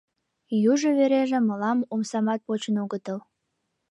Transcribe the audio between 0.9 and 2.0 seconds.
вереже мылам